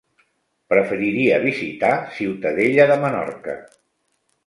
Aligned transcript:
Preferiria 0.73 1.37
visitar 1.45 1.93
Ciutadella 2.17 2.91
de 2.93 3.01
Menorca. 3.07 3.61